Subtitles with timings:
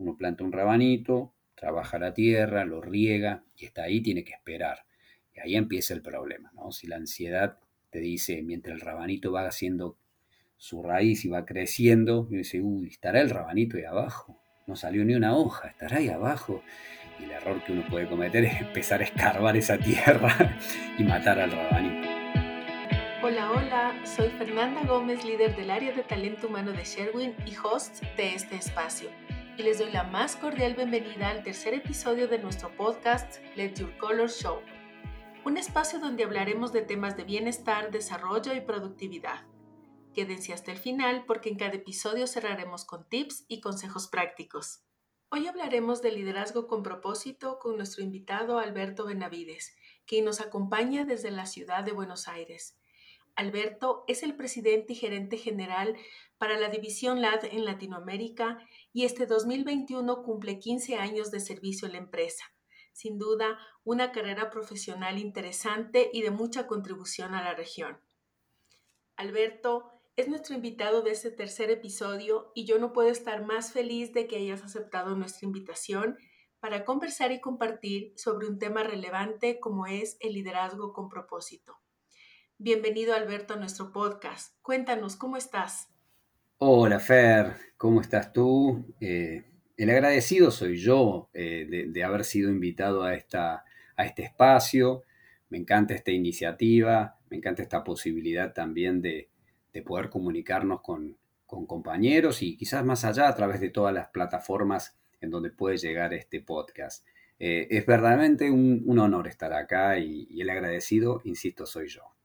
[0.00, 4.86] Uno planta un rabanito, trabaja la tierra, lo riega y está ahí, tiene que esperar.
[5.34, 6.72] Y ahí empieza el problema, ¿no?
[6.72, 7.58] Si la ansiedad
[7.90, 9.98] te dice, mientras el rabanito va haciendo
[10.56, 15.04] su raíz y va creciendo, y dice, uy, estará el rabanito ahí abajo, no salió
[15.04, 16.62] ni una hoja, estará ahí abajo.
[17.18, 20.58] Y el error que uno puede cometer es empezar a escarbar esa tierra
[20.98, 22.08] y matar al rabanito.
[23.22, 28.02] Hola, hola, soy Fernanda Gómez, líder del área de talento humano de Sherwin y host
[28.16, 29.10] de este espacio.
[29.60, 33.94] Y les doy la más cordial bienvenida al tercer episodio de nuestro podcast Let Your
[33.98, 34.58] Color Show
[35.44, 39.44] un espacio donde hablaremos de temas de bienestar, desarrollo y productividad.
[40.14, 44.82] Quédense hasta el final porque en cada episodio cerraremos con tips y consejos prácticos.
[45.28, 51.30] Hoy hablaremos de liderazgo con propósito con nuestro invitado Alberto Benavides, quien nos acompaña desde
[51.30, 52.79] la ciudad de Buenos Aires.
[53.40, 55.96] Alberto es el presidente y gerente general
[56.38, 58.58] para la división LAD en Latinoamérica
[58.92, 62.44] y este 2021 cumple 15 años de servicio en la empresa
[62.92, 67.98] sin duda una carrera profesional interesante y de mucha contribución a la región.
[69.16, 74.12] Alberto es nuestro invitado de este tercer episodio y yo no puedo estar más feliz
[74.12, 76.18] de que hayas aceptado nuestra invitación
[76.58, 81.79] para conversar y compartir sobre un tema relevante como es el liderazgo con propósito.
[82.62, 84.54] Bienvenido Alberto a nuestro podcast.
[84.60, 85.88] Cuéntanos, ¿cómo estás?
[86.58, 88.84] Hola Fer, ¿cómo estás tú?
[89.00, 89.44] Eh,
[89.78, 93.64] el agradecido soy yo eh, de, haber sido invitado a, esta,
[93.96, 95.04] a este espacio.
[95.48, 99.30] Me encanta esta iniciativa, me encanta esta posibilidad también de,
[99.86, 105.30] poder comunicarnos con, compañeros y quizás más allá a través de todas las plataformas en
[105.30, 107.06] donde puede llegar este podcast.
[107.38, 112.19] Eh, es verdaderamente un, honor estar acá y el agradecido, insisto, soy yo.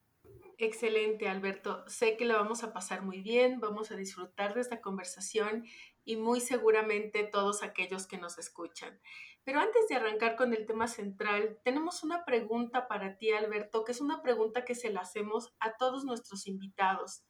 [0.58, 1.84] Excelente, Alberto.
[1.88, 5.66] Sé que lo vamos a pasar muy bien, vamos a disfrutar de esta conversación
[6.06, 8.98] y muy seguramente todos aquellos que nos escuchan.
[9.44, 13.92] Pero antes de arrancar con el tema central, tenemos una pregunta para ti, Alberto, que
[13.92, 17.26] es una pregunta que se la hacemos a todos nuestros invitados.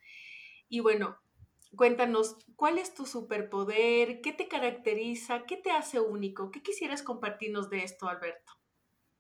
[0.70, 1.18] Y bueno,
[1.76, 4.22] cuéntanos, ¿cuál es tu superpoder?
[4.22, 5.46] ¿Qué te caracteriza?
[5.46, 6.52] ¿Qué te hace único?
[6.52, 8.54] ¿Qué quisieras compartirnos de esto, Alberto?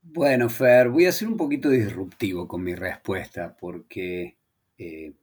[0.07, 4.37] Bueno, Fer, voy a ser un poquito disruptivo con mi respuesta porque
[4.77, 5.13] eh,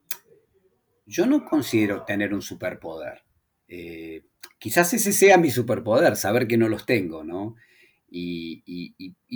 [1.05, 3.23] yo no considero tener un superpoder.
[3.69, 4.23] Eh,
[4.59, 7.55] quizás ese sea mi superpoder, saber que no los tengo, ¿no?
[8.09, 8.61] Y,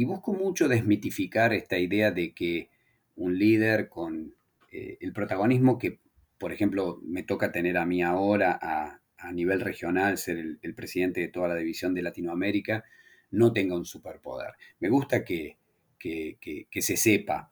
[0.06, 2.69] busco mucho desmitificar esta idea de que
[3.16, 4.35] un líder con
[4.72, 6.00] eh, el protagonismo que,
[6.38, 9.02] por ejemplo, me toca tener a mí ahora a,
[9.34, 12.85] nivel regional, ser el, presidente de toda la división de Latinoamérica,
[13.32, 14.54] no tenga un superpoder.
[14.80, 15.58] Me gusta que,
[16.00, 17.52] se sepa,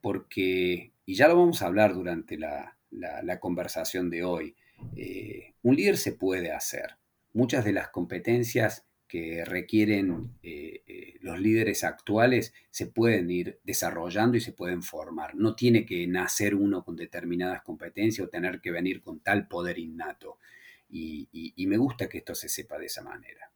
[0.00, 4.54] porque, y ya lo vamos a hablar durante la conversación de hoy,
[4.96, 6.96] eh, un líder se puede hacer.
[7.32, 14.36] Muchas de las competencias que requieren eh, eh, los líderes actuales se pueden ir desarrollando
[14.36, 15.34] y se pueden formar.
[15.34, 19.78] No tiene que nacer uno con determinadas competencias o tener que venir con tal poder
[19.78, 20.38] innato.
[20.88, 23.50] y me gusta que esto se sepa de esa manera.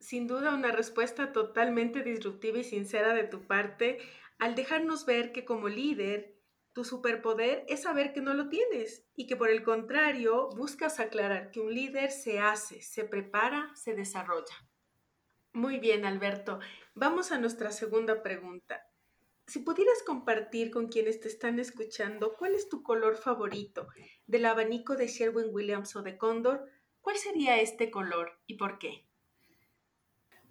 [0.00, 3.98] Sin duda una respuesta totalmente disruptiva y sincera de tu parte
[4.38, 6.40] al dejarnos ver que como líder
[6.72, 11.50] tu superpoder es saber que no lo tienes y que por el contrario buscas aclarar
[11.50, 14.54] que un líder se hace, se prepara, se desarrolla.
[15.52, 16.60] Muy bien, Alberto.
[16.94, 18.86] Vamos a nuestra segunda pregunta.
[19.46, 23.88] Si pudieras compartir con quienes te están escuchando cuál es tu color favorito
[24.26, 26.64] del abanico de Sherwin Williams o de Cóndor,
[27.00, 29.09] ¿cuál sería este color y por qué?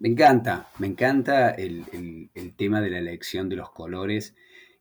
[0.00, 1.84] Me encanta, me encanta el,
[2.56, 4.34] tema de la elección de los colores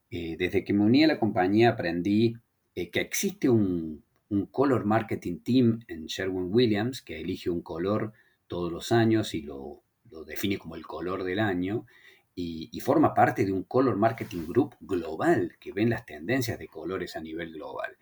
[0.09, 2.37] eh, desde que me uní a la compañía aprendí
[2.73, 4.05] eh, que existe un,
[4.49, 8.13] color marketing team en Sherwin Williams que elige un color
[8.47, 9.83] todos los años y lo,
[10.25, 11.85] define como el color del año
[12.33, 17.17] y, forma parte de un color marketing group global que ven las tendencias de colores
[17.17, 17.97] a nivel global.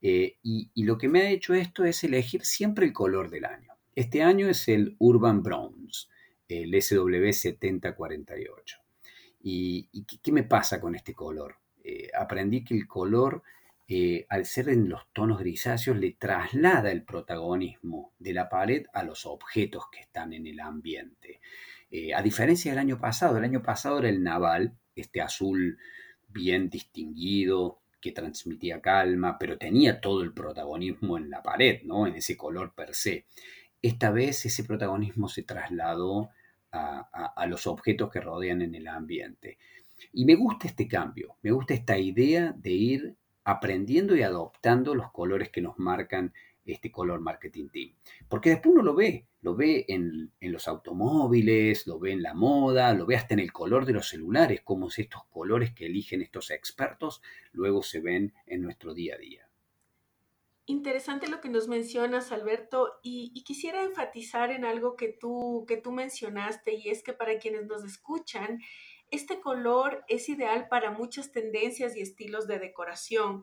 [0.00, 3.46] Eh, y, y, lo que me ha hecho esto es elegir siempre el color del
[3.46, 3.72] año.
[3.96, 6.06] Este año es el Urban Bronze,
[6.48, 8.82] el SW7048.
[9.44, 11.56] ¿Y, qué, me pasa con este color?
[11.82, 13.42] Eh, aprendí que el color,
[13.88, 19.02] eh, al ser en los tonos grisáceos, le traslada el protagonismo de la pared a
[19.02, 21.40] los objetos que están en el ambiente.
[21.90, 25.78] Eh, a diferencia del año pasado, el año pasado era el naval, este azul
[26.28, 32.06] bien distinguido, que transmitía calma, pero tenía todo el protagonismo en la pared, ¿no?
[32.06, 33.26] En ese color per se.
[33.82, 36.30] Esta vez ese protagonismo se trasladó
[36.70, 39.58] a, los objetos que rodean en el ambiente.
[40.12, 45.10] Y me gusta este cambio, me gusta esta idea de ir aprendiendo y adoptando los
[45.10, 46.32] colores que nos marcan
[46.64, 47.92] este color marketing team.
[48.28, 52.94] Porque después uno lo ve, lo ve en, los automóviles, lo ve en la moda,
[52.94, 56.50] lo ve hasta en el color de los celulares, como estos colores que eligen estos
[56.50, 57.20] expertos
[57.52, 59.41] luego se ven en nuestro día a día.
[60.66, 65.90] Interesante lo que nos mencionas, Alberto, y, quisiera enfatizar en algo que tú, que tú
[65.90, 68.60] mencionaste, y es que para quienes nos escuchan,
[69.10, 73.42] este color es ideal para muchas tendencias y estilos de decoración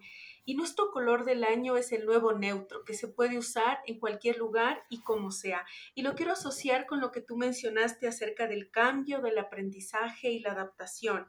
[0.49, 4.39] y nuestro color del año es el nuevo neutro que se puede usar en cualquier
[4.39, 5.63] lugar y como sea.
[5.93, 10.39] Y lo quiero asociar con lo que tú mencionaste acerca del cambio, del aprendizaje y
[10.39, 11.27] la adaptación.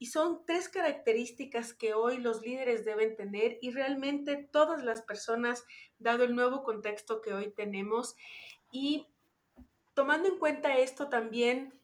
[0.00, 5.64] Y son tres características que hoy los líderes deben tener y realmente todas las personas,
[6.00, 8.16] dado el nuevo contexto que hoy tenemos.
[8.72, 9.06] Y
[9.94, 11.80] tomando en cuenta esto también,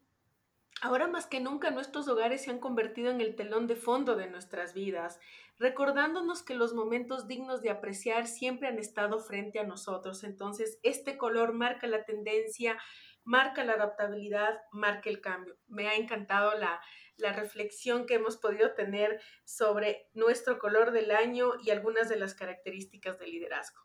[0.82, 4.28] Ahora más que nunca nuestros hogares se han convertido en el telón de fondo de
[4.28, 5.18] nuestras vidas,
[5.58, 10.22] recordándonos que los momentos dignos de apreciar siempre han estado frente a nosotros.
[10.22, 12.76] Entonces, este color marca la tendencia,
[13.24, 15.56] marca la adaptabilidad, marca el cambio.
[15.66, 16.78] Me ha encantado la,
[17.16, 22.34] la reflexión que hemos podido tener sobre nuestro color del año y algunas de las
[22.34, 23.80] características del liderazgo.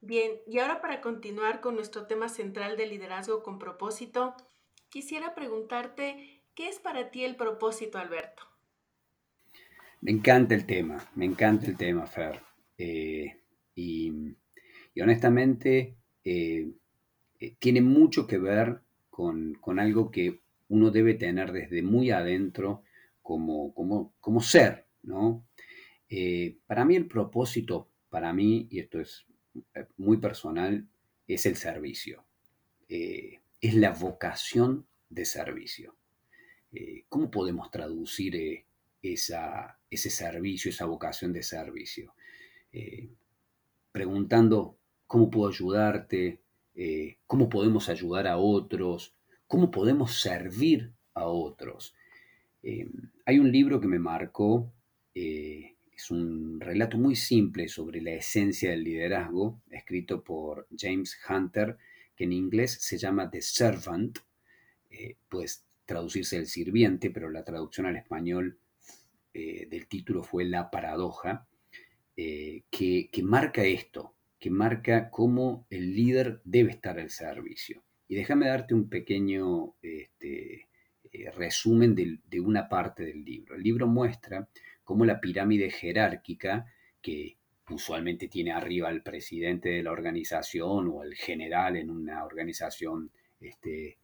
[0.00, 4.34] Bien, y ahora para continuar con nuestro tema central de liderazgo con propósito,
[4.88, 8.42] quisiera preguntarte, ¿qué es para ti el propósito, Alberto?
[10.00, 12.40] Me encanta el tema, me encanta el tema, Fer.
[12.76, 13.42] Eh,
[13.76, 14.12] y,
[15.00, 16.72] honestamente, eh,
[17.38, 20.41] eh, tiene mucho que ver con, algo que
[20.72, 22.82] uno debe tener desde muy adentro
[23.22, 25.46] como, como, como ser, ¿no?
[26.66, 29.24] para mí el propósito, para mí, y esto es
[29.96, 30.86] muy personal,
[31.26, 32.26] es el servicio
[33.62, 35.94] es la vocación de servicio.
[36.72, 38.66] Eh, ¿Cómo podemos traducir eh,
[39.00, 42.14] esa, ese servicio, esa vocación de servicio?
[42.72, 43.08] Eh,
[43.92, 44.76] preguntando
[45.06, 46.40] cómo puedo ayudarte,
[47.26, 49.14] cómo podemos ayudar a otros,
[49.52, 51.94] cómo podemos servir a otros.
[53.26, 54.72] hay un libro que me marcó,
[55.14, 61.76] es un relato muy simple sobre la esencia del liderazgo, escrito por James Hunter,
[62.16, 64.18] que en inglés se llama The Servant,
[64.90, 68.58] eh, pues traducirse el sirviente, pero la traducción al español
[69.34, 71.46] eh, del título fue La paradoja,
[72.16, 77.82] eh, que, marca esto, que marca cómo el líder debe estar al servicio.
[78.12, 80.68] Y déjame darte un pequeño este,
[81.34, 83.54] resumen de, una parte del libro.
[83.54, 84.50] El libro muestra
[84.84, 86.66] cómo la pirámide jerárquica,
[87.00, 87.38] que
[87.70, 93.10] usualmente tiene arriba al presidente de la organización o al general en una organización
[93.40, 93.96] este,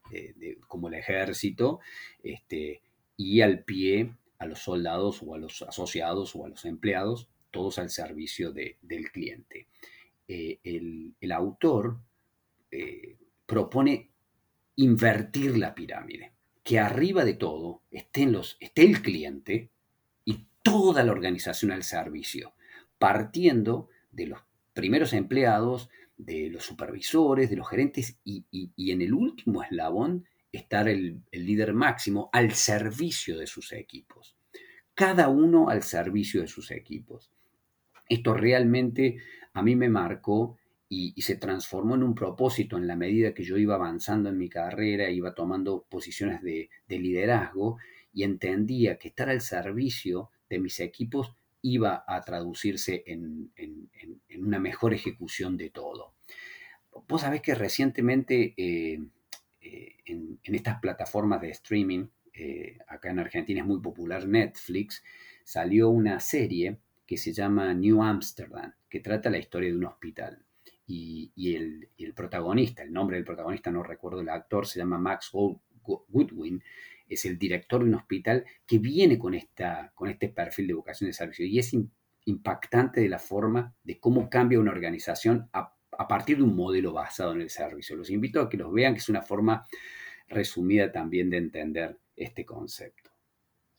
[0.67, 1.81] como el ejército,
[2.23, 2.81] este,
[3.15, 7.79] y al pie a los soldados o a los asociados o a los empleados, todos
[7.79, 9.67] al servicio del cliente.
[10.27, 11.99] Eh, el, autor
[12.71, 14.11] eh, propone
[14.77, 19.71] invertir la pirámide, que arriba de todo estén los, esté el cliente
[20.25, 22.53] y toda la organización al servicio
[22.99, 24.41] partiendo de los
[24.75, 28.45] primeros empleados, de los supervisores, de los gerentes y,
[28.77, 34.37] en el último eslabón estar el, líder máximo al servicio de sus equipos.
[34.95, 37.31] Cada uno al servicio de sus equipos.
[38.09, 39.19] Esto realmente
[39.53, 40.57] a mí me marcó
[40.89, 44.49] y, se transformó en un propósito en la medida que yo iba avanzando en mi
[44.49, 47.79] carrera, iba tomando posiciones de, de liderazgo
[48.13, 53.51] y entendía que estar al servicio de mis equipos iba a traducirse en,
[54.39, 56.15] una mejor ejecución de todo.
[57.07, 59.01] Vos sabés que recientemente eh,
[59.61, 65.03] eh, en, estas plataformas de streaming, eh, acá en Argentina es muy popular Netflix,
[65.45, 70.45] salió una serie que se llama New Amsterdam, que trata la historia de un hospital.
[70.91, 75.31] Y, el, el, protagonista, el nombre del protagonista no recuerdo el actor, se llama Max
[75.33, 76.63] Goodwin,
[77.09, 81.09] es el director de un hospital que viene con, esta, con este perfil de vocación
[81.09, 81.75] de servicio y es
[82.25, 85.75] impactante de la forma de cómo cambia una organización a,
[86.07, 87.97] partir de un modelo basado en el servicio.
[87.97, 89.67] Los invito a que los vean, que es una forma
[90.29, 93.11] resumida también de entender este concepto.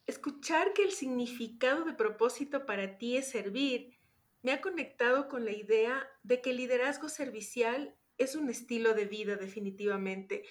[0.05, 3.98] Escuchar que el significado de propósito para ti es servir
[4.41, 9.05] me ha conectado con la idea de que el liderazgo servicial es un estilo de
[9.05, 10.43] vida definitivamente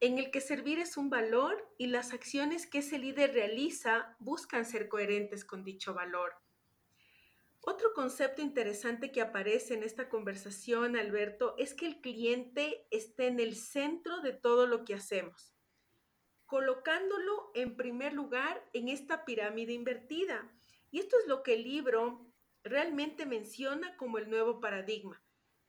[0.00, 4.64] en el que servir es un valor y las acciones que ese líder realiza buscan
[4.64, 6.34] ser coherentes con dicho valor.
[7.60, 13.40] Otro concepto interesante que aparece en esta conversación, Alberto, es que el cliente esté en
[13.40, 15.56] el centro de todo lo que hacemos,
[16.46, 20.48] colocándolo en primer lugar en esta pirámide invertida.
[20.92, 22.27] Y esto es lo que el libro
[22.68, 25.22] realmente menciona como el nuevo paradigma,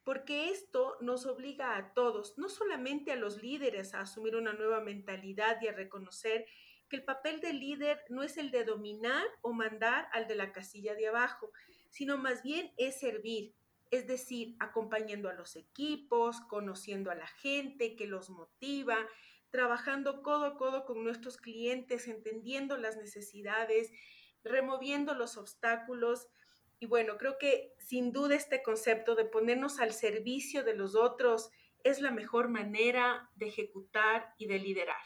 [0.04, 4.82] porque esto nos obliga a todos, no solamente a los líderes, a asumir una nueva
[4.82, 6.46] mentalidad y a reconocer
[6.90, 10.52] que el papel del líder no es el de dominar o mandar al de la
[10.52, 11.52] casilla de abajo,
[11.90, 13.54] sino más bien es servir,
[13.92, 18.98] es decir, acompañando a los equipos, conociendo a la gente que los motiva,
[19.52, 23.92] trabajando codo a codo con nuestros clientes, entendiendo las necesidades,
[24.44, 26.28] removiendo los obstáculos.
[26.80, 31.50] Y bueno, creo que sin duda este concepto de ponernos al servicio de los otros
[31.84, 35.02] es la mejor manera de ejecutar y de liderar.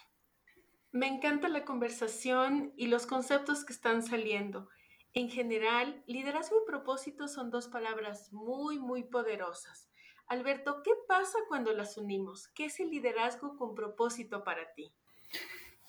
[0.91, 4.69] Me encanta la conversación y los conceptos que están saliendo.
[5.13, 9.89] En general, liderazgo y propósito son dos palabras muy, muy poderosas.
[10.27, 12.47] Alberto, ¿qué pasa cuando las unimos?
[12.49, 14.93] ¿Qué es el liderazgo con propósito para ti?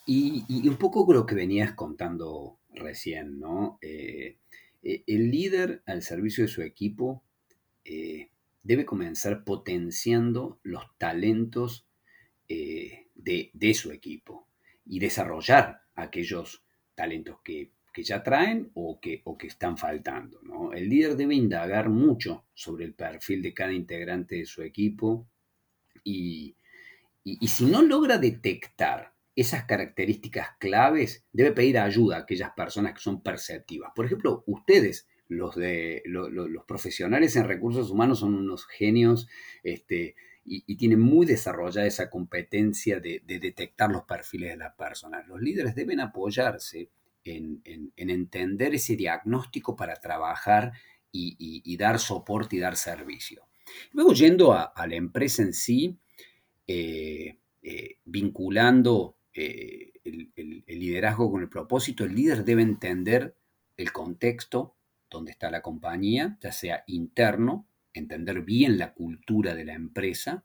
[0.07, 3.79] Y, un poco lo que venías contando recién, ¿no?
[3.81, 4.39] Eh,
[4.85, 7.25] el líder al servicio de su equipo
[7.85, 8.31] eh,
[8.63, 11.87] debe comenzar potenciando los talentos
[12.47, 14.49] de, su equipo
[14.85, 16.63] y desarrollar aquellos
[16.95, 20.41] talentos que, ya traen o que, están faltando.
[20.75, 25.27] El líder debe indagar mucho sobre el perfil de cada integrante de su equipo
[26.05, 26.55] y
[27.47, 33.23] si no logra detectar esas características claves, debe pedir ayuda a aquellas personas que son
[33.23, 33.93] perceptivas.
[33.95, 39.29] Por ejemplo, ustedes, los, de, los profesionales en recursos humanos, son unos genios
[39.63, 40.15] este,
[40.45, 45.27] y, tienen muy desarrollada esa competencia de, detectar los perfiles de las personas.
[45.27, 46.91] Los líderes deben apoyarse
[47.25, 47.63] en,
[47.97, 50.73] entender ese diagnóstico para trabajar
[51.11, 53.49] y, dar soporte y dar servicio.
[53.93, 55.99] Luego, yendo a, la empresa en sí,
[56.67, 63.37] eh, eh, vinculando eh, el, liderazgo con el propósito, el líder debe entender
[63.77, 64.77] el contexto
[65.11, 70.45] donde está la compañía, ya sea interno, entender bien la cultura de la empresa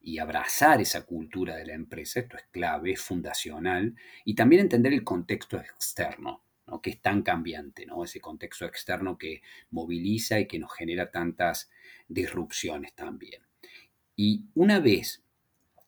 [0.00, 4.92] y abrazar esa cultura de la empresa, esto es clave, es fundacional, y también entender
[4.92, 6.80] el contexto externo, ¿no?
[6.80, 8.04] que es tan cambiante, ¿no?
[8.04, 11.70] ese contexto externo que moviliza y que nos genera tantas
[12.08, 13.42] disrupciones también.
[14.14, 15.25] Y una vez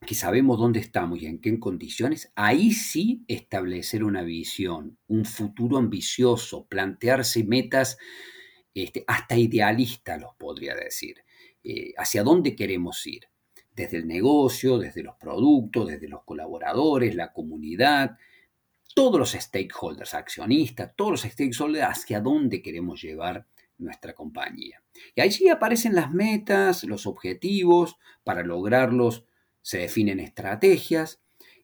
[0.07, 5.77] que sabemos dónde estamos y en qué condiciones, ahí sí establecer una visión, un futuro
[5.77, 7.99] ambicioso, plantearse metas
[8.75, 11.17] este, hasta idealistas, los podría decir,
[11.65, 13.29] eh, hacia dónde queremos ir,
[13.75, 18.17] desde el negocio, desde los productos, desde los colaboradores, la comunidad,
[18.95, 23.47] todos los stakeholders, accionistas, todos los stakeholders, hacia dónde queremos llevar
[23.79, 24.83] nuestra compañía.
[25.15, 29.25] Y allí aparecen las metas, los objetivos, para lograrlos
[29.69, 31.21] se definen estrategias.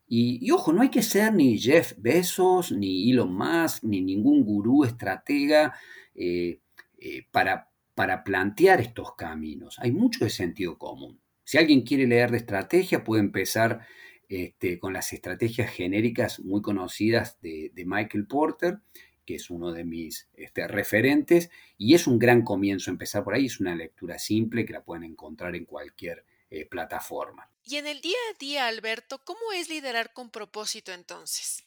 [0.06, 4.84] Y, ojo, no hay que ser ni Jeff Bezos, ni Elon Musk, ni ningún gurú
[4.84, 5.72] estratega
[6.14, 6.60] eh,
[6.98, 9.78] eh, para, para plantear estos caminos.
[9.78, 11.18] Hay mucho de sentido común.
[11.44, 13.86] Si alguien quiere leer de estrategia, puede empezar
[14.28, 18.80] este, con las estrategias genéricas muy conocidas de, Michael Porter,
[19.24, 23.46] que es uno de mis este, referentes, y es un gran comienzo empezar por ahí.
[23.46, 27.50] Es una lectura simple que la pueden encontrar en cualquier eh, plataforma.
[27.64, 31.64] Y en el día a día, Alberto, ¿cómo es liderar con propósito entonces?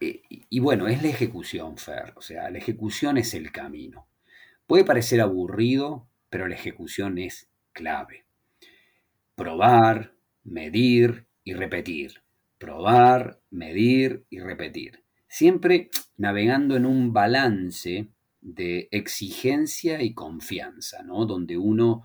[0.00, 2.12] Eh, y, bueno, es la ejecución, Fer.
[2.16, 4.08] O sea, la ejecución es el camino.
[4.66, 8.24] Puede parecer aburrido, pero la ejecución es clave.
[9.36, 12.24] Probar, medir y repetir.
[12.58, 15.04] Probar, medir y repetir.
[15.28, 18.08] Siempre navegando en un balance
[18.40, 21.26] de exigencia y confianza, ¿no?
[21.26, 22.02] Donde uno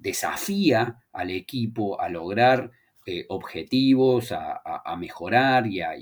[0.00, 2.70] desafía al equipo a lograr
[3.06, 5.92] eh, objetivos, a, mejorar y a,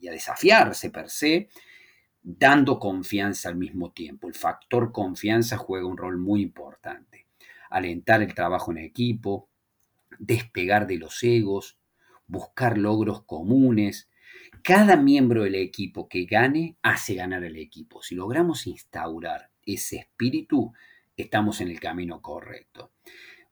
[0.00, 1.48] desafiarse per se,
[2.22, 4.28] dando confianza al mismo tiempo.
[4.28, 7.26] El factor confianza juega un rol muy importante.
[7.70, 9.48] Alentar el trabajo en equipo,
[10.18, 11.78] despegar de los egos,
[12.26, 14.08] buscar logros comunes.
[14.62, 18.02] Cada miembro del equipo que gane hace ganar el equipo.
[18.02, 20.72] Si logramos instaurar ese espíritu,
[21.16, 22.92] estamos en el camino correcto.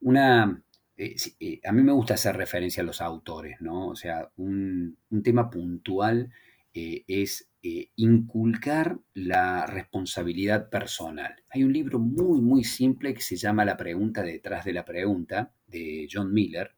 [0.01, 0.63] Una,
[0.97, 3.89] eh, eh, a mí me gusta hacer referencia a los autores, ¿no?
[3.89, 6.31] O sea, un, tema puntual
[6.73, 7.49] eh, es
[7.97, 11.35] inculcar la responsabilidad personal.
[11.49, 15.55] Hay un libro muy, muy simple que se llama La pregunta detrás de la pregunta,
[15.67, 16.73] de John Miller,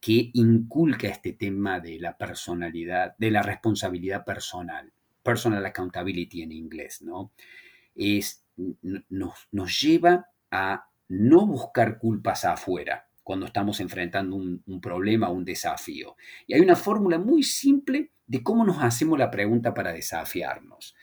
[0.00, 4.92] que inculca este tema de la personalidad, de la responsabilidad personal,
[5.22, 7.32] personal accountability en inglés, ¿no?
[7.96, 8.43] Es
[9.08, 16.16] nos, lleva a no buscar culpas afuera cuando estamos enfrentando un, problema o un desafío.
[16.46, 20.94] Y hay una fórmula muy simple de cómo nos hacemos la pregunta para desafiarnos.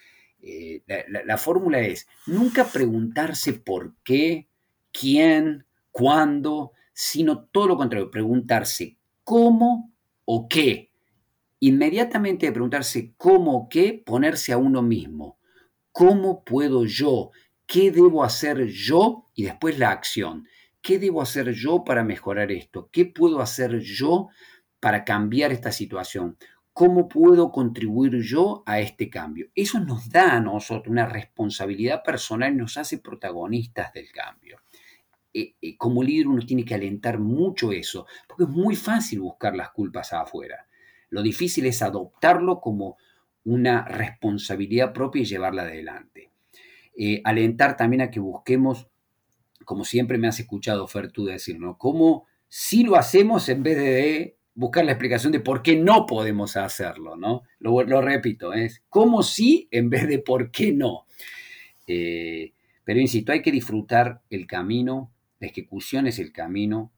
[0.43, 4.47] Eh, la, fórmula es nunca preguntarse por qué,
[4.91, 9.91] quién, cuándo, sino todo lo contrario, preguntarse cómo
[10.25, 10.91] o qué.
[11.59, 15.37] Inmediatamente de preguntarse cómo o qué, ponerse a uno mismo.
[15.91, 17.31] ¿Cómo puedo yo?
[17.65, 19.29] ¿Qué debo hacer yo?
[19.33, 20.47] Y después la acción.
[20.81, 22.89] ¿Qué debo hacer yo para mejorar esto?
[22.91, 24.29] ¿Qué puedo hacer yo
[24.79, 26.37] para cambiar esta situación?
[26.73, 29.49] ¿Cómo puedo contribuir yo a este cambio?
[29.53, 34.61] Eso nos da a nosotros una responsabilidad personal y nos hace protagonistas del cambio.
[35.33, 39.55] Eh, eh, como líder uno tiene que alentar mucho eso, porque es muy fácil buscar
[39.55, 40.67] las culpas afuera.
[41.09, 42.97] Lo difícil es adoptarlo como
[43.43, 46.31] una responsabilidad propia y llevarla adelante.
[46.97, 48.87] Eh, alentar también a que busquemos,
[49.65, 51.77] como siempre me has escuchado, Fer, tú decir, ¿no?
[51.77, 56.57] Cómo si lo hacemos en vez de buscar la explicación de por qué no podemos
[56.57, 57.43] hacerlo, ¿no?
[57.59, 61.05] Lo, repito, es cómo sí en vez de por qué no.
[61.87, 62.51] Eh,
[62.83, 66.91] pero insisto, hay que disfrutar el camino, la ejecución es el camino,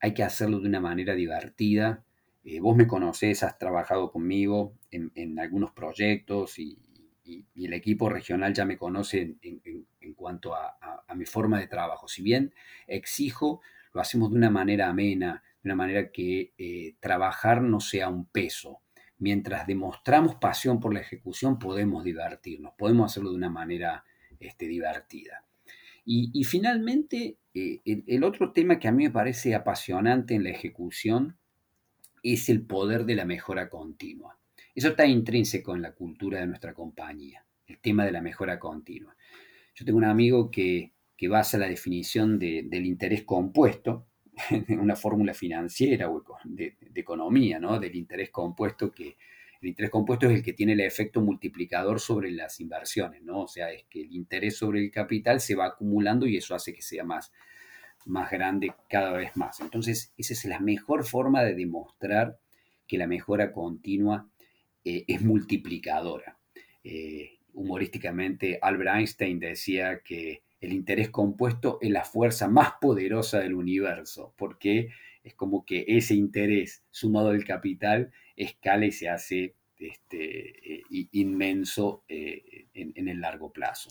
[0.00, 2.02] hay que hacerlo de una manera divertida.
[2.44, 6.78] Eh, vos me conocés, has trabajado conmigo en, algunos proyectos y,
[7.56, 12.06] el equipo regional ya me conoce en, cuanto a mi forma de trabajo.
[12.06, 12.52] Si bien
[12.86, 13.62] exijo,
[13.94, 18.26] lo hacemos de una manera amena, de una manera que eh, trabajar no sea un
[18.26, 18.80] peso.
[19.18, 24.04] Mientras demostramos pasión por la ejecución, podemos divertirnos, podemos hacerlo de una manera
[24.40, 25.44] este, divertida.
[26.06, 31.38] Y, finalmente, eh, el, otro tema que a mí me parece apasionante en la ejecución
[32.32, 34.38] es el poder de la mejora continua.
[34.74, 39.14] Eso está intrínseco en la cultura de nuestra compañía, el tema de la mejora continua.
[39.74, 44.08] Yo tengo un amigo que, que basa la definición del interés compuesto
[44.68, 47.78] una fórmula financiera o de, economía, ¿no?
[47.78, 49.16] Del interés compuesto que
[49.60, 53.42] el interés compuesto es el que tiene el efecto multiplicador sobre las inversiones, ¿no?
[53.42, 56.74] O sea, es que el interés sobre el capital se va acumulando y eso hace
[56.74, 57.32] que sea más,
[58.06, 59.60] más grande cada vez más.
[59.60, 62.38] Entonces, esa es la mejor forma de demostrar
[62.86, 64.28] que la mejora continua
[64.84, 66.36] eh, es multiplicadora.
[66.82, 73.54] Eh, humorísticamente, Albert Einstein decía que el interés compuesto es la fuerza más poderosa del
[73.54, 74.90] universo, porque
[75.22, 82.04] es como que ese interés sumado al capital escala y se hace este, eh, inmenso
[82.08, 83.90] en, el largo plazo.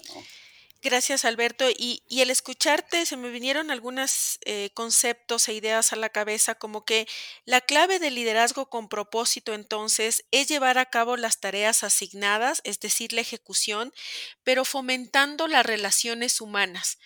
[0.84, 1.69] Gracias, Alberto.
[1.69, 6.84] Y, el escucharte, se me vinieron algunos eh, conceptos e ideas a la cabeza, como
[6.84, 7.08] que
[7.46, 12.82] la clave del liderazgo con propósito, entonces, es llevar a cabo las tareas asignadas, es
[12.82, 13.93] decir, la ejecución,
[14.43, 16.98] pero fomentando las relaciones humanas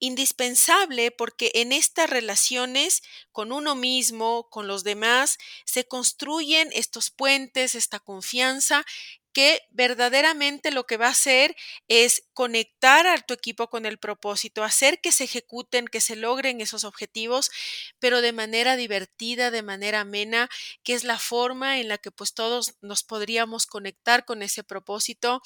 [0.00, 3.02] indispensable porque en estas relaciones
[3.32, 8.84] con uno mismo, con los demás, se construyen estos puentes, esta confianza
[9.32, 11.56] que verdaderamente lo que va a hacer
[11.88, 16.60] es conectar a tu equipo con el propósito, hacer que se ejecuten, que se logren
[16.60, 17.50] esos objetivos,
[17.98, 20.48] pero de manera divertida, de manera amena,
[20.82, 25.42] que es la forma en la que pues todos nos podríamos conectar con ese propósito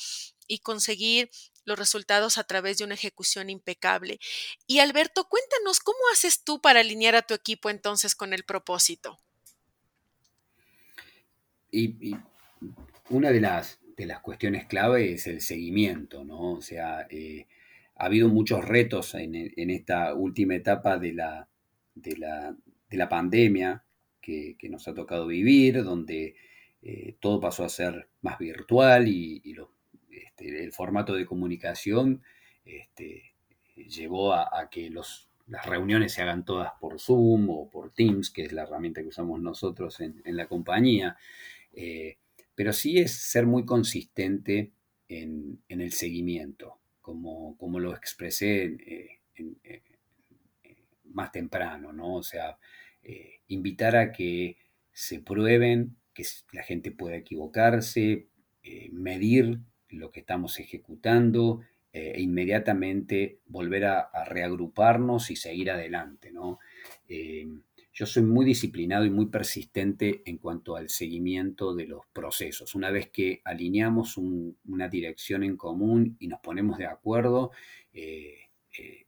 [0.46, 1.30] y conseguir
[1.64, 4.20] los resultados a través de una ejecución impecable.
[4.66, 9.18] Y Alberto, cuéntanos, ¿cómo haces tú para alinear a tu equipo entonces con el propósito?
[11.74, 12.16] y
[13.10, 16.52] una de las, de las cuestiones clave es el seguimiento, ¿no?
[16.52, 17.46] O sea, eh,
[17.96, 19.34] ha habido muchos retos en,
[19.70, 21.48] esta última etapa de la,
[21.94, 23.84] de la, pandemia
[24.20, 26.34] que, nos ha tocado vivir, donde
[26.82, 29.42] eh, todo pasó a ser más virtual y,
[30.10, 32.22] este, el formato de comunicación
[32.64, 33.34] este,
[33.76, 38.42] llevó a, que los, las reuniones se hagan todas por Zoom o por Teams, que
[38.42, 41.16] es la herramienta que usamos nosotros en, la compañía.
[41.72, 42.16] Eh,
[42.54, 44.72] pero sí es ser muy consistente
[45.08, 49.82] en, el seguimiento, como, como, lo expresé eh, eh,
[51.04, 52.16] más temprano, ¿no?
[52.16, 52.58] O sea,
[53.02, 54.56] eh, invitar a que
[54.92, 58.28] se prueben, que la gente pueda equivocarse,
[58.92, 59.58] medir
[59.90, 61.60] lo que estamos ejecutando
[61.92, 66.58] e inmediatamente volver a, a, reagruparnos y seguir adelante, ¿no?
[67.96, 72.74] Yo soy muy disciplinado y muy persistente en cuanto al seguimiento de los procesos.
[72.74, 77.52] Una vez que alineamos una dirección en común y nos ponemos de acuerdo,
[77.92, 79.06] eh, eh,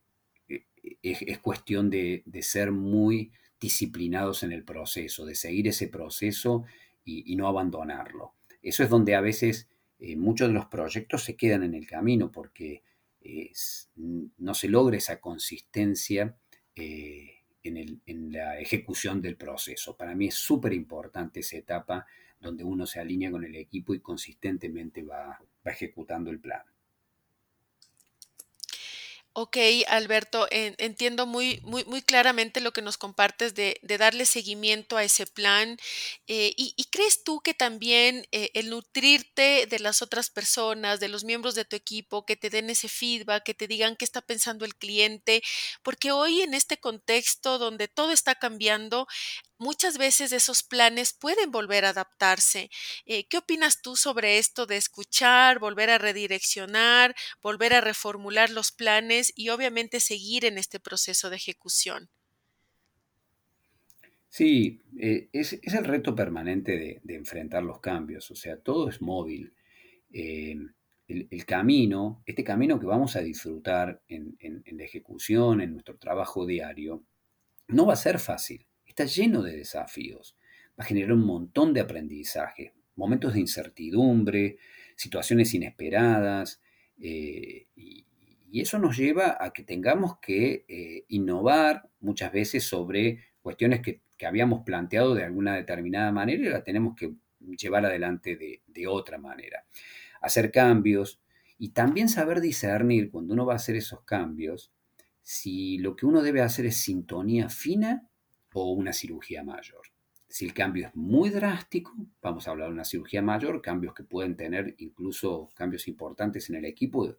[1.03, 6.65] es, cuestión de, ser muy disciplinados en el proceso, de seguir ese proceso
[7.05, 8.35] y, no abandonarlo.
[8.63, 9.69] Eso es donde a veces
[9.99, 12.85] eh, muchos de los proyectos se quedan en el camino porque
[14.37, 16.37] no se logra esa consistencia
[17.69, 19.97] en, la ejecución del proceso.
[19.97, 22.07] Para mí es súper importante esa etapa
[22.41, 26.63] donde uno se alinea con el equipo y consistentemente va, ejecutando el plan.
[29.39, 34.97] Ok, Alberto, en- entiendo muy, muy, muy claramente lo que nos compartes de, darle seguimiento
[34.97, 35.77] a ese plan.
[36.27, 41.09] eh, y, y crees tú que también eh, el nutrirte de las otras personas, de
[41.09, 44.23] los miembros de tu equipo, que te den ese feedback, que te digan qué está
[44.23, 45.43] pensando el cliente,
[45.83, 49.07] porque hoy en este contexto donde todo está cambiando,
[49.59, 52.71] muchas veces esos planes pueden volver a adaptarse.
[53.05, 57.15] Eh, ¿qué opinas tú sobre esto de escuchar, volver a redireccionar?
[57.43, 62.09] volver a reformular los planes y obviamente seguir en este proceso de ejecución.
[64.29, 69.55] Sí, eh, es, el reto permanente de, enfrentar los cambios, o sea, todo es móvil.
[70.13, 70.57] Eh,
[71.09, 76.45] el, camino, este camino que vamos a disfrutar en- en la ejecución, en nuestro trabajo
[76.47, 77.05] diario,
[77.69, 78.67] no va a ser fácil.
[78.97, 80.39] Está lleno de desafíos.
[80.69, 84.57] Va a generar un montón de aprendizaje, momentos de incertidumbre,
[84.97, 86.63] situaciones inesperadas,
[86.99, 88.07] eh, y,
[88.55, 94.25] eso nos lleva a que tengamos que eh, innovar muchas veces sobre cuestiones que, que
[94.25, 99.19] habíamos planteado de alguna determinada manera y la tenemos que llevar adelante de, de otra
[99.19, 99.67] manera.
[100.23, 101.21] Hacer cambios
[101.59, 104.73] y también saber discernir cuando uno va a hacer esos cambios
[105.21, 108.09] si lo que uno debe hacer es sintonía fina
[108.59, 109.83] o una cirugía mayor.
[110.27, 111.93] Si el cambio es muy drástico,
[112.23, 116.57] vamos a hablar de una cirugía mayor, cambios que pueden tener incluso cambios importantes en
[116.57, 117.17] el equipo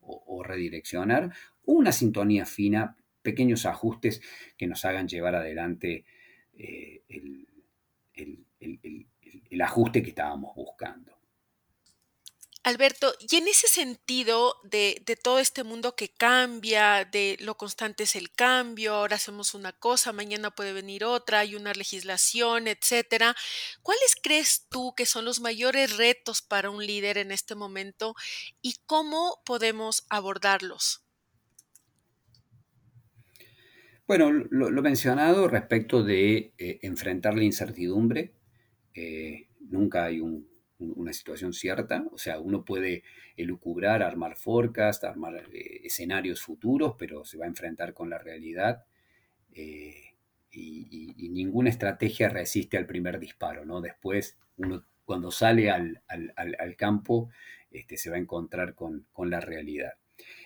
[0.00, 1.32] o, redireccionar,
[1.64, 4.20] una sintonía fina, pequeños ajustes
[4.58, 6.04] que nos hagan llevar adelante
[6.52, 7.02] eh,
[9.50, 11.15] el ajuste que estábamos buscando.
[12.66, 18.02] Alberto, y en ese sentido de, de todo este mundo que cambia, de lo constante
[18.02, 23.36] es el cambio, ahora hacemos una cosa, mañana puede venir otra, hay una legislación, etcétera.
[23.82, 28.16] ¿Cuáles crees tú que son los mayores retos para un líder en este momento
[28.60, 31.04] y cómo podemos abordarlos?
[34.06, 38.34] Bueno, lo, mencionado respecto de eh, enfrentar la incertidumbre,
[38.94, 43.02] eh, nunca hay un- una situación cierta, o sea, uno puede
[43.36, 48.84] elucubrar, armar forecast, armar eh, escenarios futuros, pero se va a enfrentar con la realidad
[49.52, 50.14] eh,
[50.50, 53.82] y, ninguna estrategia resiste al primer disparo, ¿no?
[53.82, 56.00] Después, uno cuando sale al,
[56.76, 57.28] campo,
[57.70, 59.92] este, se va a encontrar con, con la realidad.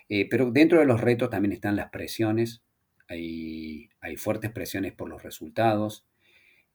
[0.08, 2.62] Eh, pero dentro de los retos también están las presiones,
[3.08, 6.04] hay fuertes presiones por los resultados,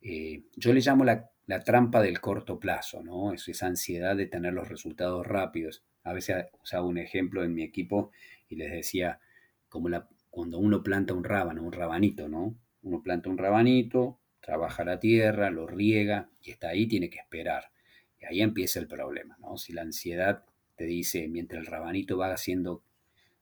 [0.07, 1.31] eh, yo le llamo la,
[1.63, 3.33] trampa del corto plazo, ¿no?
[3.33, 5.83] Es esa ansiedad de tener los resultados rápidos.
[6.03, 8.11] A veces usaba un ejemplo en mi equipo
[8.47, 9.19] y les decía,
[9.67, 9.89] como
[10.29, 12.55] cuando uno planta un rábano, un rabanito, ¿no?
[12.83, 17.71] Uno planta un rabanito, trabaja la tierra, lo riega y está ahí, tiene que esperar.
[18.19, 19.57] Y ahí empieza el problema, ¿no?
[19.57, 22.83] Si la ansiedad te dice, mientras el rabanito va haciendo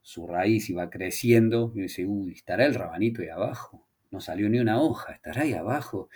[0.00, 3.86] su raíz y va creciendo, y dice, uy, estará el rabanito ahí abajo.
[4.14, 6.08] No salió ni una hoja, estará ahí abajo.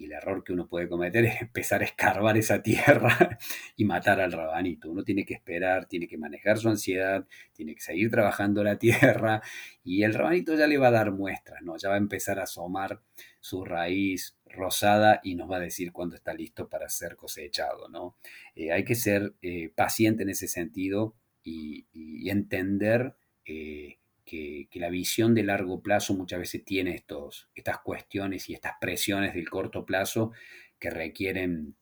[0.00, 3.38] Y el error que uno puede cometer es empezar a escarbar esa tierra
[3.76, 4.90] y matar al rabanito.
[4.90, 9.42] Uno tiene que esperar, tiene que manejar su ansiedad, tiene que seguir trabajando la tierra
[9.84, 11.76] y el rabanito ya le va a dar muestras, ¿no?
[11.76, 13.02] Ya va a empezar a asomar
[13.40, 18.16] su raíz rosada y nos va a decir cuándo está listo para ser cosechado, ¿no?
[18.54, 21.86] Eh, hay que ser eh, paciente en ese sentido y,
[22.30, 23.98] entender eh,
[24.30, 29.34] que, la visión de largo plazo muchas veces tiene estos, estas cuestiones y estas presiones
[29.34, 30.32] del corto plazo
[30.78, 31.74] que requieren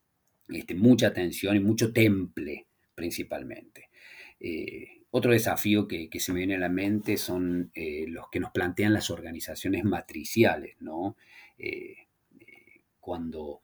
[0.48, 3.90] este, mucha atención y mucho temple principalmente.
[4.40, 8.40] Eh, otro desafío que, que, se me viene a la mente son eh, los que
[8.40, 11.16] nos plantean las organizaciones matriciales, ¿no?
[11.58, 12.08] Eh,
[12.98, 13.60] cuando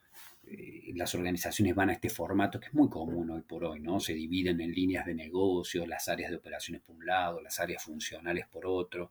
[0.58, 4.00] eh, las organizaciones van a este formato que es muy común hoy por hoy, ¿no?
[4.00, 7.82] Se dividen en líneas de negocio, las áreas de operaciones por un lado, las áreas
[7.82, 9.10] funcionales por otro,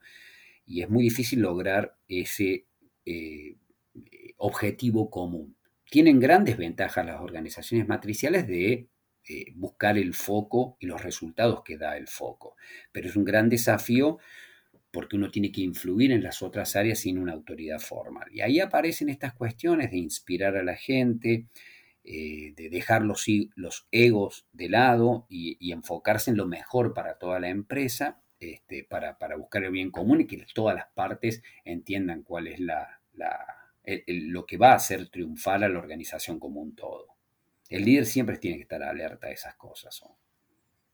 [0.66, 2.66] y es muy difícil lograr ese
[3.06, 3.56] eh,
[4.38, 5.56] objetivo común.
[5.90, 8.88] Tienen grandes ventajas las organizaciones matriciales de
[9.30, 12.56] eh, buscar el foco y los resultados que da el foco,
[12.92, 14.20] pero es un gran desafío
[14.94, 18.28] porque uno tiene que influir en las otras áreas sin una autoridad formal.
[18.32, 21.48] Y ahí aparecen estas cuestiones de inspirar a la gente,
[22.04, 23.26] eh, de dejar los,
[23.56, 29.18] los, egos de lado y, enfocarse en lo mejor para toda la empresa, este, para,
[29.36, 33.40] buscar el bien común y que todas las partes entiendan cuál es la, la,
[34.06, 37.08] lo que va a hacer triunfar a la organización como un todo.
[37.68, 40.04] El líder siempre tiene que estar alerta a esas cosas.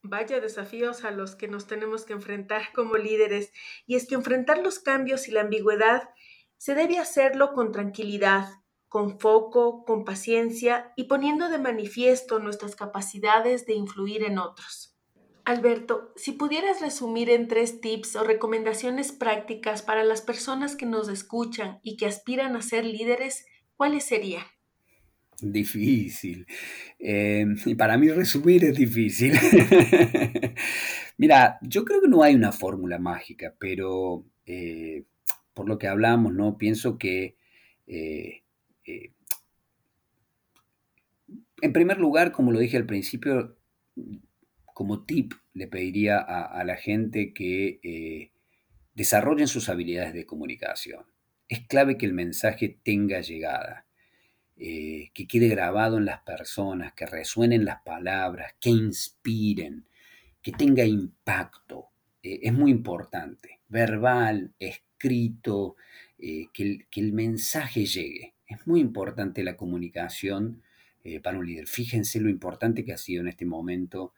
[0.02, 3.52] Vaya desafíos a los que nos tenemos que enfrentar como líderes.
[3.86, 6.10] Y es que enfrentar los cambios y la ambigüedad
[6.56, 8.48] se debe hacerlo con tranquilidad,
[8.88, 14.96] con foco, con paciencia y poniendo de manifiesto nuestras capacidades de influir en otros.
[15.44, 21.08] Alberto, si pudieras resumir en tres tips o recomendaciones prácticas para las personas que nos
[21.08, 24.44] escuchan y que aspiran a ser líderes, ¿cuáles serían?
[25.42, 26.46] Difícil.
[26.98, 29.32] Eh, y para mí resumir es difícil.
[31.16, 35.04] Mira, yo creo que no hay una fórmula mágica, pero eh,
[35.54, 36.58] por lo que hablamos, ¿no?
[36.58, 37.36] Pienso que
[37.86, 38.42] eh,
[41.62, 43.56] en primer lugar, como lo dije al principio,
[44.74, 48.30] como tip le pediría a, la gente que
[48.94, 51.04] desarrollen sus habilidades de comunicación.
[51.48, 53.89] Es clave que el mensaje tenga llegada
[54.62, 59.86] eh, que quede grabado en las personas, que resuenen las palabras, que inspiren,
[60.42, 61.88] que tenga impacto.
[62.22, 65.76] Eh, es muy importante, verbal, escrito,
[66.18, 68.34] eh, que, el, mensaje llegue.
[68.46, 70.62] Es muy importante la comunicación
[71.22, 71.66] para un líder.
[71.66, 74.12] Fíjense lo importante que ha sido en este momento,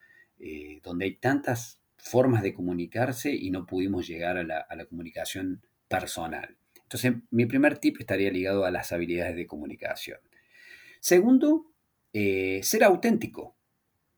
[0.82, 5.62] donde hay tantas formas de comunicarse y no pudimos llegar a la, a la comunicación
[5.86, 6.56] personal.
[6.74, 10.18] Entonces, mi primer tip estaría ligado a las habilidades de comunicación.
[11.02, 11.66] Segundo,
[12.12, 13.56] eh, ser auténtico,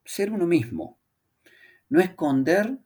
[0.04, 0.98] ser uno mismo.
[1.88, 2.76] No esconder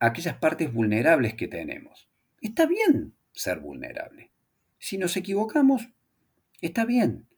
[0.00, 2.08] aquellas partes vulnerables que tenemos.
[2.40, 4.32] Está bien ser vulnerable.
[4.80, 5.90] Si nos equivocamos,
[6.60, 7.28] está bien.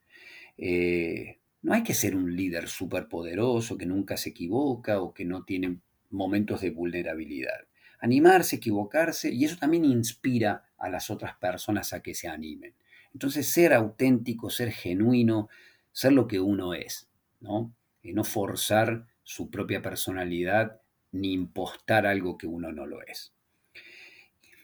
[0.57, 5.45] Eh, no hay que ser un líder superpoderoso que nunca se equivoca o que no
[5.45, 7.67] tiene momentos de vulnerabilidad.
[7.99, 12.75] Animarse, equivocarse, y eso también inspira a las otras personas a que se animen.
[13.13, 15.49] Entonces, ser auténtico, ser genuino,
[15.93, 17.09] ser lo que uno es,
[17.41, 17.75] ¿no?
[18.03, 20.81] Y no forzar su propia personalidad
[21.13, 23.33] ni impostar algo que uno no lo es.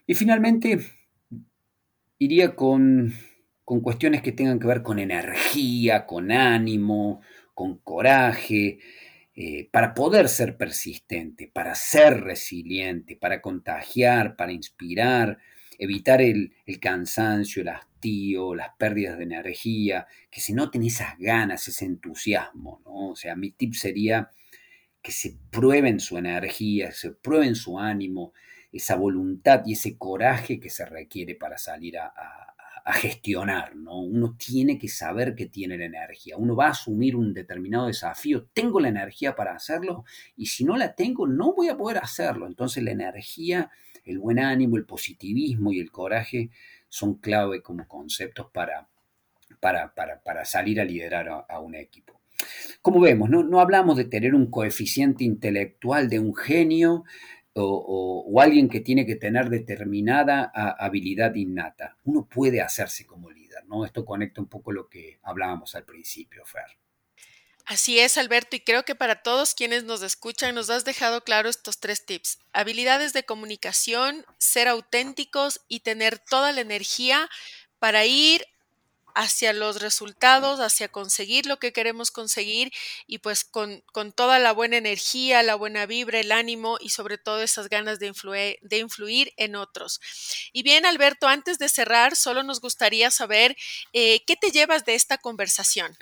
[0.07, 0.81] Y finalmente,
[2.19, 3.13] iría con,
[3.65, 7.21] con cuestiones que tengan que ver con energía, con ánimo,
[7.55, 8.79] con coraje,
[9.35, 15.39] eh, para poder ser persistente, para ser resiliente, para contagiar, para inspirar,
[15.79, 21.85] evitar el, cansancio, el hastío, las pérdidas de energía, que se noten esas ganas, ese
[21.85, 23.11] entusiasmo, ¿no?
[23.11, 24.31] O sea, mi tip sería
[25.01, 28.33] que se prueben su energía, se prueben su ánimo,
[28.73, 32.13] esa voluntad y ese coraje que se requiere para salir a,
[32.93, 34.01] gestionar, ¿no?
[34.01, 38.47] Uno tiene que saber que tiene la energía, uno va a asumir un determinado desafío,
[38.53, 40.05] tengo la energía para hacerlo
[40.37, 43.71] y si no la tengo no voy a poder hacerlo, entonces la energía
[44.09, 46.51] el buen ánimo, el positivismo y el coraje
[46.89, 48.89] son clave como conceptos para,
[49.61, 52.21] para, salir a liderar a, un equipo.
[52.81, 57.05] Como vemos, no, hablamos de tener un coeficiente intelectual de un genio
[57.67, 61.97] o, alguien que tiene que tener determinada habilidad innata.
[62.05, 63.85] Uno puede hacerse como líder, ¿no?
[63.85, 66.79] Esto conecta un poco lo que hablábamos al principio, Fer.
[67.69, 71.51] Así es, Alberto, y creo que para todos quienes nos escuchan nos has dejado claro
[71.51, 72.39] estos tres tips.
[72.55, 77.29] Habilidades de comunicación, ser auténticos y tener toda la energía
[77.79, 78.47] para ir
[79.19, 82.71] hacia los resultados, hacia conseguir lo que queremos conseguir
[83.09, 83.83] y pues con,
[84.15, 88.07] toda la buena energía, la buena vibra, el ánimo y sobre todo esas ganas de,
[88.07, 90.01] influir, de influir en otros.
[90.53, 93.57] Y bien, Alberto, antes de cerrar, solo nos gustaría saber
[93.93, 95.97] eh, qué te llevas de esta conversación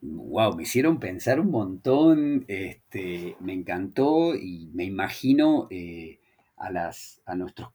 [0.00, 6.20] wow, me hicieron pensar un montón, este, me encantó y me imagino eh,
[6.56, 7.68] a, las, a nuestros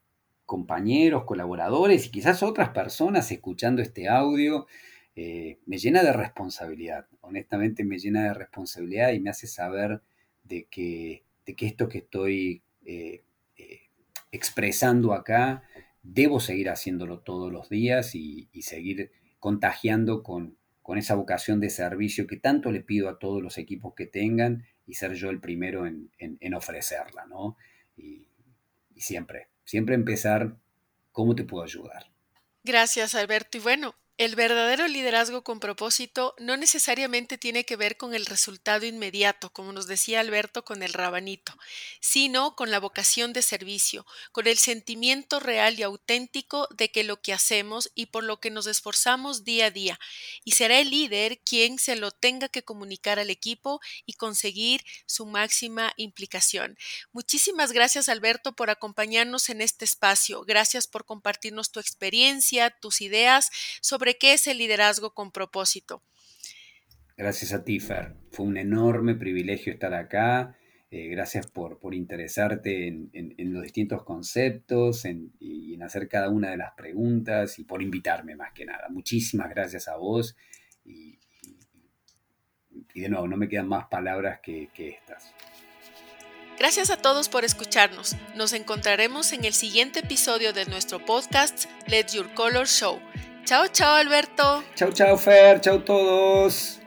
[0.54, 4.68] compañeros, colaboradores y quizás otras personas escuchando este audio,
[5.16, 10.04] eh, me llena de responsabilidad, honestamente me llena de responsabilidad y me hace saber
[10.44, 13.24] de que, de que esto que estoy eh,
[14.32, 15.64] expresando acá,
[16.04, 22.28] debo seguir haciéndolo todos los días y seguir contagiando con, con esa vocación de servicio
[22.28, 25.88] que tanto le pido a todos los equipos que tengan y ser yo el primero
[25.88, 27.56] en, ofrecerla, ¿no?
[27.96, 28.28] Y
[28.98, 30.58] siempre, siempre empezar,
[31.12, 32.12] ¿cómo te puedo ayudar?
[32.64, 33.58] Gracias, Alberto.
[33.58, 38.86] Y bueno, el verdadero liderazgo con propósito no necesariamente tiene que ver con el resultado
[38.86, 41.58] inmediato, como nos decía Alberto con el rabanito,
[42.00, 47.24] sino con la vocación de servicio, con el sentimiento real y auténtico de que lo
[47.24, 50.00] que hacemos y por lo que nos esforzamos día a día.
[50.44, 55.26] Y será el líder quien se lo tenga que comunicar al equipo y conseguir su
[55.26, 56.78] máxima implicación.
[57.14, 60.44] Muchísimas gracias Alberto por acompañarnos en este espacio.
[60.44, 63.50] Gracias por compartirnos tu experiencia, tus ideas
[63.82, 66.04] sobre sobre qué es el liderazgo con propósito.
[67.16, 68.16] Gracias a ti, Fer.
[68.32, 70.58] Fue un enorme privilegio estar acá.
[70.92, 76.58] Eh, gracias por, por interesarte en, los distintos conceptos y en hacer cada una de
[76.58, 78.90] las preguntas y por invitarme más que nada.
[78.90, 80.36] Muchísimas gracias a vos
[80.84, 81.18] y,
[82.94, 85.34] de nuevo, no me quedan más palabras que, que estas.
[86.60, 88.18] Gracias a todos por escucharnos.
[88.36, 93.00] Nos encontraremos en el siguiente episodio de nuestro podcast Let Your Color Show.
[93.46, 94.64] Chao, chao Alberto.
[94.76, 96.83] Chao, chao Fer, chao todos.